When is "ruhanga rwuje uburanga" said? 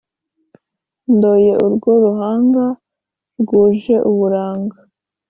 2.03-4.77